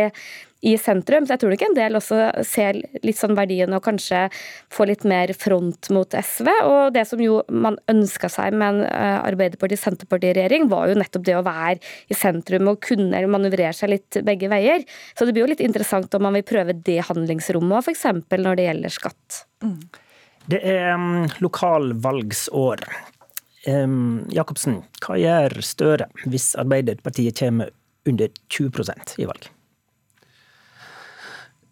i 0.66 0.74
sentrum. 0.82 1.26
Så 1.26 1.36
jeg 1.36 1.44
tror 1.44 1.54
nok 1.54 1.64
en 1.68 1.78
del 1.78 1.98
også 2.00 2.20
ser 2.48 2.80
litt 3.06 3.20
sånn 3.20 3.36
verdien 3.38 3.74
og 3.76 3.84
kanskje 3.86 4.26
få 4.74 4.88
litt 4.90 5.06
mer 5.08 5.32
front 5.38 5.92
mot 5.94 6.18
SV. 6.18 6.50
Og 6.66 6.96
det 6.96 7.06
som 7.10 7.22
jo 7.22 7.42
man 7.54 7.78
ønska 7.92 8.30
seg 8.32 8.56
med 8.58 8.68
en 8.68 8.88
eh, 8.88 9.20
Arbeiderparti-Senterparti-regjering, 9.30 10.70
var 10.72 10.90
jo 10.90 10.98
nettopp 11.00 11.28
det 11.28 11.38
å 11.38 11.46
være 11.46 11.78
i 12.10 12.18
sentrum 12.18 12.72
og 12.72 12.82
kunne 12.86 13.22
manøvrere 13.30 13.76
seg 13.78 13.94
litt 13.94 14.22
begge 14.26 14.50
veier. 14.52 14.86
Så 15.14 15.28
det 15.28 15.36
blir 15.36 15.46
jo 15.46 15.52
litt 15.54 15.64
interessant 15.66 16.14
om 16.18 16.26
man 16.26 16.38
vil 16.40 16.48
prøve 16.48 16.78
det 16.86 17.02
handlingsrommet, 17.12 17.86
f.eks. 17.86 18.08
når 18.34 18.58
det 18.58 18.70
gjelder 18.70 18.98
skatt. 18.98 19.44
Mm. 19.66 19.80
Det 20.50 20.62
er 20.62 20.94
um, 20.94 21.26
lokalvalgsår. 21.42 22.86
Jacobsen, 23.66 24.84
hva 25.02 25.16
gjør 25.18 25.56
Støre 25.66 26.06
hvis 26.30 26.52
Arbeiderpartiet 26.62 27.40
kommer 27.40 27.72
under 28.06 28.30
20% 28.54 29.16
i 29.18 29.26
valg? 29.26 29.50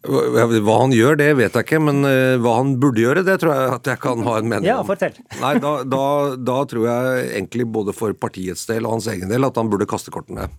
Hva 0.04 0.76
han 0.82 0.92
gjør, 0.92 1.16
det 1.16 1.30
vet 1.38 1.54
jeg 1.56 1.66
ikke, 1.66 1.80
men 1.80 2.04
uh, 2.04 2.36
hva 2.42 2.58
han 2.58 2.74
burde 2.80 3.00
gjøre, 3.00 3.24
det 3.24 3.38
tror 3.40 3.54
jeg 3.54 3.72
at 3.78 3.90
jeg 3.94 4.02
kan 4.02 4.24
ha 4.26 4.36
en 4.36 4.50
mening 4.50 4.68
om. 4.68 4.68
Ja, 4.68 4.82
fortell. 4.84 5.16
Nei, 5.44 5.54
da, 5.64 5.72
da, 5.88 6.04
da, 6.36 6.58
tror 6.68 6.88
jeg 6.90 7.26
egentlig 7.38 7.68
både 7.72 7.96
for 7.96 8.12
partiets 8.18 8.66
del 8.68 8.84
og 8.84 8.98
hans 8.98 9.08
egen 9.14 9.32
del 9.32 9.48
at 9.48 9.60
han 9.60 9.72
burde 9.72 9.88
kaste 9.88 10.12
kortene. 10.14 10.50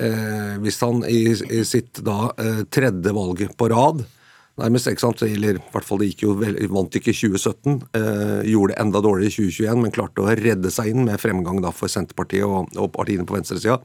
Eh, 0.00 0.56
hvis 0.62 0.80
han 0.80 1.02
i, 1.04 1.26
i 1.52 1.62
sitt 1.68 2.00
da 2.06 2.30
eh, 2.40 2.62
tredje 2.72 3.12
valg 3.12 3.42
på 3.60 3.68
rad 3.68 4.06
nærmest, 4.60 4.88
ikke 4.88 5.00
sant, 5.00 5.22
eller 5.24 5.58
i 5.58 5.62
hvert 5.72 5.86
fall 5.86 6.00
det 6.00 6.10
gikk 6.10 6.26
jo 6.26 6.34
vant 6.72 6.96
ikke 6.96 7.12
i 7.12 7.16
2017, 7.16 7.76
eh, 7.96 8.50
gjorde 8.52 8.74
det 8.74 8.80
enda 8.84 9.00
dårligere 9.04 9.32
i 9.32 9.36
2021, 9.36 9.80
men 9.80 9.94
klarte 9.94 10.24
å 10.24 10.34
redde 10.38 10.72
seg 10.72 10.92
inn 10.92 11.06
med 11.08 11.20
fremgang 11.20 11.62
da 11.64 11.72
for 11.74 11.92
Senterpartiet 11.92 12.44
og, 12.44 12.68
og 12.76 12.92
partiene 12.94 13.24
på 13.28 13.36
venstresida. 13.36 13.80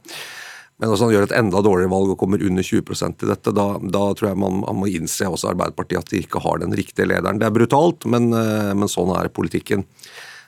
Men 0.78 0.92
hvis 0.92 1.02
han 1.02 1.12
gjør 1.14 1.26
et 1.26 1.36
enda 1.40 1.62
dårligere 1.66 1.90
valg 1.90 2.14
og 2.14 2.20
kommer 2.22 2.44
under 2.46 2.66
20% 2.66 3.26
i 3.26 3.30
dette, 3.32 3.54
da, 3.58 3.68
da 3.82 4.02
tror 4.14 4.30
jeg 4.30 4.40
man, 4.40 4.60
man, 4.62 4.78
må 4.78 4.90
innse 4.92 5.26
også 5.26 5.52
Arbeiderpartiet 5.52 6.04
at 6.04 6.12
de 6.14 6.22
ikke 6.22 6.42
har 6.44 6.62
den 6.62 6.76
riktige 6.78 7.10
lederen. 7.10 7.42
Det 7.42 7.48
er 7.48 7.56
brutalt, 7.56 8.06
men, 8.06 8.30
eh, 8.38 8.74
men 8.78 8.92
sånn 8.92 9.16
er 9.18 9.32
politikken. 9.34 9.88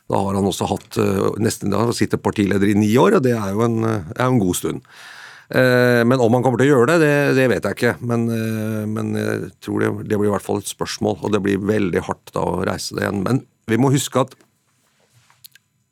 Da 0.10 0.22
har 0.22 0.38
han 0.38 0.50
også 0.50 0.70
hatt 0.70 1.00
eh, 1.02 1.40
nesten 1.42 1.74
da 1.74 1.88
sitter 1.98 2.22
partileder 2.22 2.70
i 2.70 2.78
ni 2.78 2.92
år, 3.02 3.18
og 3.18 3.26
det 3.26 3.34
er 3.38 3.56
jo 3.56 3.66
en, 3.66 3.80
er 3.90 4.28
en 4.28 4.42
god 4.42 4.58
stund. 4.58 4.86
Eh, 5.50 6.04
men 6.06 6.22
om 6.22 6.36
han 6.38 6.44
kommer 6.46 6.62
til 6.62 6.70
å 6.70 6.76
gjøre 6.76 6.92
det, 6.92 6.98
det, 7.02 7.14
det 7.40 7.48
vet 7.50 7.66
jeg 7.66 7.78
ikke. 7.78 7.96
Men, 8.06 8.28
eh, 8.34 8.84
men, 8.90 9.16
jeg 9.18 9.50
tror 9.66 9.82
det, 9.82 9.90
det, 10.12 10.20
blir 10.20 10.30
i 10.30 10.36
hvert 10.36 10.46
fall 10.46 10.62
et 10.62 10.70
spørsmål, 10.70 11.18
og 11.24 11.34
det 11.34 11.42
blir 11.46 11.64
veldig 11.72 12.06
hardt 12.06 12.34
da 12.36 12.46
å 12.46 12.60
reise 12.70 12.98
det 12.98 13.08
igjen. 13.08 13.24
Men 13.26 13.42
vi 13.70 13.82
må 13.82 13.90
huske 13.94 14.22
at 14.22 14.38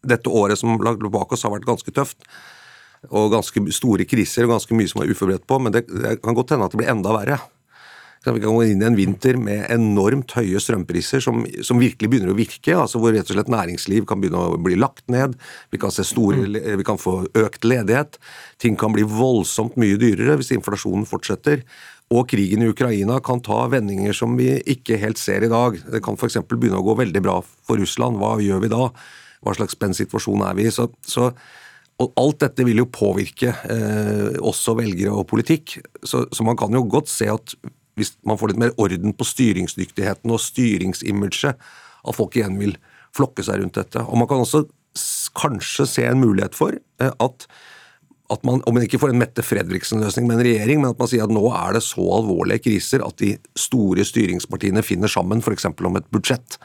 dette 0.08 0.30
året 0.30 0.62
som 0.62 0.78
lå 0.78 1.12
bak 1.12 1.34
oss 1.34 1.44
har 1.46 1.56
vært 1.56 1.68
ganske 1.68 1.94
tøft. 1.94 2.22
Og 3.12 3.30
ganske 3.32 3.62
store 3.76 4.08
kriser 4.10 4.48
og 4.48 4.56
ganske 4.56 4.78
mye 4.78 4.90
som 4.90 5.04
er 5.04 5.14
uforberedt 5.14 5.46
på, 5.48 5.60
men 5.62 5.76
det, 5.76 5.86
det 5.88 6.18
kan 6.24 6.38
godt 6.38 6.56
hende 6.56 6.68
at 6.68 6.74
det 6.74 6.82
blir 6.82 6.92
enda 6.92 7.14
verre. 7.16 7.40
Vi 8.26 8.42
kan 8.42 8.56
gå 8.56 8.64
inn 8.68 8.82
i 8.82 8.88
en 8.88 8.98
vinter 8.98 9.38
med 9.40 9.68
enormt 9.72 10.34
høye 10.36 10.60
strømpriser 10.60 11.22
som, 11.24 11.44
som, 11.64 11.80
virkelig 11.80 12.10
begynner 12.12 12.34
å 12.34 12.38
virke. 12.38 12.74
altså 12.76 13.00
Hvor 13.00 13.14
rett 13.16 13.30
og 13.30 13.38
slett 13.38 13.52
næringsliv 13.52 14.08
kan 14.10 14.20
begynne 14.22 14.42
å 14.42 14.58
bli 14.60 14.76
lagt 14.80 15.06
ned. 15.12 15.38
Vi 15.72 15.80
kan, 15.80 15.94
store, 15.94 16.42
mm. 16.44 16.58
vi 16.82 16.88
kan 16.88 17.00
få 17.00 17.22
økt 17.38 17.68
ledighet. 17.68 18.18
Ting 18.62 18.76
kan 18.80 18.96
bli 18.96 19.06
voldsomt 19.08 19.78
mye 19.80 20.00
dyrere 20.02 20.38
hvis 20.40 20.52
inflasjonen 20.58 21.08
fortsetter. 21.08 21.64
Og 22.14 22.28
krigen 22.32 22.64
i 22.64 22.72
Ukraina 22.72 23.20
kan 23.24 23.42
ta 23.44 23.66
vendinger 23.72 24.16
som 24.16 24.36
vi 24.40 24.54
ikke 24.76 25.00
helt 25.00 25.22
ser 25.22 25.46
i 25.46 25.52
dag. 25.52 25.80
Det 25.88 26.04
kan 26.04 26.20
f.eks. 26.20 26.40
begynne 26.48 26.82
å 26.82 26.88
gå 26.88 26.98
veldig 27.00 27.24
bra 27.24 27.40
for 27.44 27.80
Russland. 27.80 28.20
Hva 28.20 28.38
gjør 28.44 28.64
vi 28.64 28.74
da? 28.74 28.90
Hva 29.46 29.56
slags 29.56 29.76
spent 29.78 30.00
situasjon 30.00 30.44
er 30.48 30.58
vi 30.58 30.68
i? 30.68 30.74
Så, 30.74 30.90
så 31.06 31.30
og 31.98 32.14
Alt 32.22 32.44
dette 32.44 32.66
vil 32.68 32.84
jo 32.84 32.92
påvirke 32.94 33.54
eh, 33.74 34.38
også 34.38 34.76
velgere 34.78 35.16
og 35.18 35.26
politikk. 35.32 35.80
Så, 36.06 36.28
så, 36.30 36.46
man 36.46 36.58
kan 36.60 36.74
jo 36.76 36.84
godt 36.86 37.10
se 37.10 37.30
at 37.32 37.56
hvis 37.98 38.14
man 38.28 38.38
får 38.38 38.52
litt 38.52 38.62
mer 38.62 38.76
orden 38.78 39.16
på 39.18 39.26
styringsdyktigheten 39.26 40.30
og 40.30 40.44
styringsimaget, 40.44 41.58
at 41.58 42.18
folk 42.18 42.38
igjen 42.38 42.60
vil 42.62 42.76
flokke 43.18 43.42
seg 43.46 43.64
rundt 43.64 43.80
dette. 43.80 44.04
Og 44.06 44.20
Man 44.22 44.30
kan 44.30 44.44
også 44.44 44.68
kanskje 45.38 45.88
se 45.90 46.06
en 46.06 46.22
mulighet 46.22 46.54
for 46.58 46.78
eh, 46.78 47.10
at, 47.10 47.48
at 48.30 48.46
man, 48.46 48.62
om 48.70 48.78
man 48.78 48.86
ikke 48.86 49.00
får 49.02 49.16
en 49.16 49.24
Mette 49.24 49.42
Fredriksen-løsning 49.46 50.30
med 50.30 50.38
en 50.38 50.46
regjering, 50.46 50.84
men 50.84 50.94
at 50.94 51.02
man 51.02 51.10
sier 51.10 51.26
at 51.26 51.34
nå 51.34 51.48
er 51.50 51.80
det 51.80 51.82
så 51.88 52.06
alvorlige 52.20 52.68
kriser 52.68 53.02
at 53.08 53.18
de 53.24 53.34
store 53.58 54.06
styringspartiene 54.06 54.86
finner 54.86 55.10
sammen, 55.10 55.42
f.eks. 55.42 55.66
om 55.74 55.98
et 55.98 56.14
budsjett. 56.14 56.60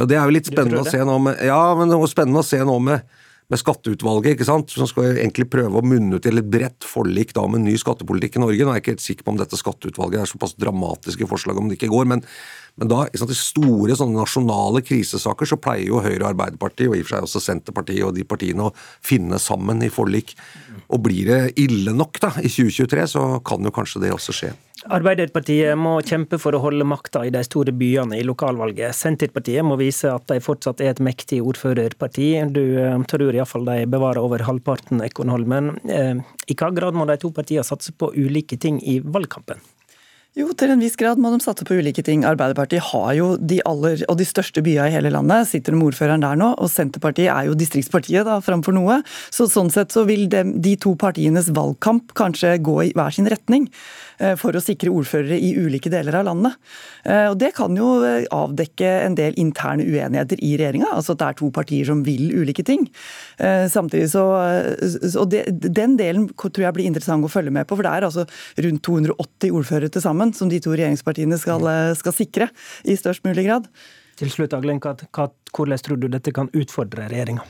Og 0.00 0.08
Det 0.08 0.16
er 0.16 0.24
jo 0.24 0.36
litt 0.38 0.48
spennende 0.48 0.80
å 0.82 0.88
se 0.88 1.04
nå 1.04 1.20
med, 1.28 1.44
ja, 1.44 1.60
men 1.76 1.92
det 1.92 2.00
er 2.00 2.14
spennende 2.16 2.40
å 2.40 2.48
se 2.48 2.64
nå 2.64 2.80
med 2.88 3.20
med 3.54 3.62
skatteutvalget, 3.62 4.34
ikke 4.34 4.48
sant, 4.48 4.72
som 4.74 4.88
skal 4.90 5.14
egentlig 5.14 5.46
prøve 5.52 5.78
å 5.78 5.86
munne 5.86 6.18
ut 6.18 6.24
til 6.26 6.40
et 6.40 6.50
bredt 6.50 6.86
forlik 6.88 7.34
da 7.36 7.46
med 7.50 7.64
ny 7.64 7.76
skattepolitikk 7.80 8.38
i 8.38 8.42
Norge. 8.42 8.66
Nå 8.66 8.72
er 8.72 8.80
jeg 8.80 8.84
ikke 8.84 8.94
helt 8.96 9.06
sikker 9.06 9.26
på 9.26 9.34
om 9.34 9.40
dette 9.40 9.60
skatteutvalget 9.60 10.24
er 10.24 10.30
såpass 10.30 10.56
dramatiske 10.58 11.28
forslag 11.30 11.60
om 11.60 11.70
det 11.70 11.78
ikke 11.78 11.92
går, 11.92 12.08
men, 12.10 12.24
men 12.80 12.90
da, 12.90 13.04
i 13.06 13.38
store 13.38 13.96
sånne 13.98 14.18
nasjonale 14.18 14.82
krisesaker 14.84 15.48
så 15.48 15.60
pleier 15.62 15.92
jo 15.92 16.02
Høyre 16.02 16.24
og 16.24 16.30
Arbeiderpartiet, 16.32 16.90
og 16.90 16.98
i 16.98 17.04
og 17.04 17.08
for 17.08 17.14
seg 17.16 17.28
også 17.28 17.44
Senterpartiet 17.46 18.04
og 18.08 18.14
de 18.18 18.26
partiene, 18.28 18.68
å 18.68 18.74
finne 19.04 19.40
sammen 19.42 19.84
i 19.86 19.92
forlik. 19.92 20.34
Og 20.90 21.04
blir 21.06 21.30
det 21.30 21.40
ille 21.62 21.94
nok 21.94 22.20
da, 22.22 22.34
i 22.42 22.50
2023, 22.50 23.08
så 23.14 23.26
kan 23.46 23.64
jo 23.64 23.74
kanskje 23.74 24.04
det 24.04 24.14
også 24.14 24.34
skje. 24.34 24.54
Arbeiderpartiet 24.92 25.78
må 25.80 25.94
kjempe 26.04 26.36
for 26.40 26.52
å 26.52 26.60
holde 26.60 26.84
makta 26.84 27.22
i 27.24 27.32
de 27.32 27.40
store 27.46 27.72
byene 27.72 28.18
i 28.20 28.24
lokalvalget. 28.26 28.92
Senterpartiet 28.96 29.64
må 29.64 29.78
vise 29.80 30.10
at 30.12 30.26
de 30.28 30.36
fortsatt 30.44 30.82
er 30.84 30.92
et 30.92 31.00
mektig 31.04 31.40
ordførerparti. 31.40 32.28
Du 32.52 32.62
eh, 32.82 32.98
tror 33.08 33.32
iallfall 33.32 33.64
de 33.70 33.86
bevarer 33.88 34.20
over 34.20 34.44
halvparten, 34.44 35.00
Ekonholmen. 35.06 35.78
Eh, 35.88 36.20
I 36.20 36.58
hva 36.60 36.68
grad 36.76 36.98
må 36.98 37.08
de 37.08 37.16
to 37.22 37.32
partiene 37.32 37.64
satse 37.64 37.96
på 37.96 38.12
ulike 38.12 38.60
ting 38.60 38.82
i 38.84 38.98
valgkampen? 39.00 39.62
Jo, 40.34 40.48
til 40.58 40.72
en 40.74 40.80
viss 40.82 40.96
grad 40.98 41.20
må 41.22 41.30
de 41.30 41.38
satse 41.38 41.62
på 41.62 41.76
ulike 41.78 42.02
ting. 42.02 42.24
Arbeiderpartiet 42.26 42.82
har 42.88 43.12
jo 43.14 43.26
de 43.38 43.60
aller 43.70 44.00
og 44.10 44.16
de 44.18 44.24
største 44.26 44.64
byene 44.66 44.88
i 44.90 44.94
hele 44.96 45.12
landet. 45.14 45.46
Sitter 45.46 45.76
med 45.76 45.92
ordføreren 45.92 46.24
der 46.24 46.40
nå. 46.40 46.48
Og 46.58 46.72
Senterpartiet 46.72 47.30
er 47.30 47.46
jo 47.46 47.54
distriktspartiet 47.54 48.26
da, 48.26 48.40
framfor 48.42 48.74
noe. 48.74 48.96
Så 49.30 49.46
sånn 49.46 49.70
sett 49.70 49.94
så 49.94 50.02
vil 50.08 50.26
de, 50.32 50.42
de 50.58 50.74
to 50.82 50.96
partienes 50.98 51.52
valgkamp 51.54 52.10
kanskje 52.18 52.56
gå 52.66 52.74
i 52.82 52.90
hver 52.98 53.14
sin 53.14 53.30
retning. 53.30 53.68
Eh, 54.18 54.34
for 54.38 54.54
å 54.54 54.62
sikre 54.62 54.92
ordførere 54.94 55.36
i 55.40 55.54
ulike 55.58 55.90
deler 55.92 56.20
av 56.20 56.28
landet. 56.28 56.58
Eh, 57.02 57.26
og 57.32 57.38
Det 57.40 57.50
kan 57.56 57.74
jo 57.76 57.96
eh, 58.06 58.26
avdekke 58.34 58.90
en 59.06 59.16
del 59.18 59.34
interne 59.40 59.86
uenigheter 59.86 60.40
i 60.40 60.54
regjeringa, 60.60 60.92
altså 60.94 61.14
at 61.14 61.22
det 61.22 61.28
er 61.28 61.38
to 61.40 61.50
partier 61.54 61.88
som 61.88 62.04
vil 62.06 62.30
ulike 62.34 62.64
ting. 62.66 62.86
Samtidig 63.38 64.08
så, 64.12 64.22
og 65.20 65.26
det, 65.32 65.42
Den 65.74 65.96
delen 65.98 66.28
tror 66.38 66.64
jeg 66.64 66.76
blir 66.76 66.88
interessant 66.88 67.24
å 67.26 67.30
følge 67.30 67.52
med 67.54 67.66
på, 67.66 67.76
for 67.76 67.86
det 67.86 67.92
er 67.92 68.06
altså 68.06 68.24
rundt 68.66 68.84
280 68.86 69.54
ordførere 69.58 69.90
til 69.92 70.04
sammen 70.04 70.32
som 70.36 70.50
de 70.50 70.60
to 70.62 70.74
regjeringspartiene 70.74 71.38
skal, 71.40 71.66
skal 71.98 72.16
sikre 72.16 72.48
i 72.84 72.96
størst 72.98 73.26
mulig 73.26 73.46
grad. 73.48 73.68
Til 74.20 74.30
slutt, 74.30 74.54
Aglen, 74.54 74.80
hvordan 74.80 75.84
tror 75.84 76.00
du 76.00 76.08
dette 76.12 76.34
kan 76.34 76.50
utfordre 76.54 77.08
regjeringa? 77.10 77.46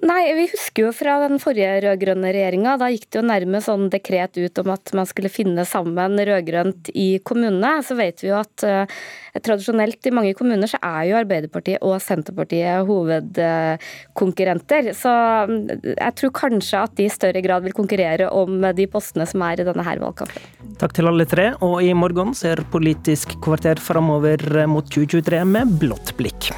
Nei, 0.00 0.32
vi 0.32 0.46
husker 0.48 0.86
jo 0.86 0.90
fra 0.96 1.18
den 1.20 1.36
forrige 1.42 1.82
rød-grønne 1.84 2.30
regjeringa. 2.32 2.78
Da 2.80 2.88
gikk 2.88 3.10
det 3.10 3.20
jo 3.20 3.24
nærmest 3.28 3.68
sånn 3.68 3.90
dekret 3.92 4.38
ut 4.40 4.60
om 4.62 4.70
at 4.72 4.92
man 4.96 5.08
skulle 5.08 5.32
finne 5.32 5.66
sammen 5.68 6.16
rød-grønt 6.16 6.88
i 6.96 7.20
kommunene. 7.26 7.82
Så 7.84 7.96
vet 7.98 8.24
vi 8.24 8.30
jo 8.30 8.38
at 8.38 8.64
uh, 8.64 8.88
tradisjonelt 9.36 10.08
i 10.08 10.14
mange 10.16 10.32
kommuner 10.38 10.68
så 10.70 10.78
er 10.80 11.10
jo 11.10 11.18
Arbeiderpartiet 11.20 11.84
og 11.84 12.00
Senterpartiet 12.00 12.88
hovedkonkurrenter. 12.88 14.92
Så 14.96 15.12
mm, 15.52 15.60
jeg 15.92 16.12
tror 16.22 16.32
kanskje 16.40 16.84
at 16.88 16.96
de 16.96 17.04
i 17.04 17.12
større 17.12 17.44
grad 17.44 17.68
vil 17.68 17.76
konkurrere 17.76 18.32
om 18.32 18.64
de 18.76 18.88
postene 18.88 19.28
som 19.28 19.44
er 19.44 19.60
i 19.60 19.68
denne 19.68 19.84
her 19.84 20.00
valgkampen. 20.00 20.40
Takk 20.80 20.96
til 20.96 21.12
alle 21.12 21.28
tre, 21.28 21.50
og 21.60 21.84
i 21.84 21.92
morgen 21.92 22.32
ser 22.36 22.64
Politisk 22.72 23.36
kvarter 23.44 23.76
framover 23.82 24.40
mot 24.70 24.86
2023 24.88 25.44
med 25.44 25.76
blått 25.82 26.16
blikk. 26.16 26.54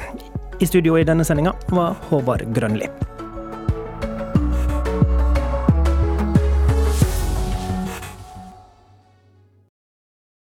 I 0.63 0.69
studio 0.69 0.95
i 0.95 1.03
denne 1.03 1.27
sendinga 1.27 1.51
var 1.75 1.99
Håvard 2.07 2.47
Grønli. 2.55 2.87